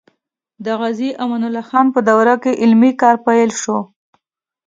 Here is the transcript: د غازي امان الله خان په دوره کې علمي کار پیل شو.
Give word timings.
د 0.65 0.67
غازي 0.79 1.09
امان 1.23 1.41
الله 1.47 1.63
خان 1.69 1.87
په 1.95 1.99
دوره 2.09 2.35
کې 2.43 2.59
علمي 2.63 2.91
کار 3.01 3.15
پیل 3.25 3.51
شو. 3.61 3.77